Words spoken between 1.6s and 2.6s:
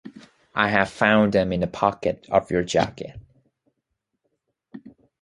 pocket of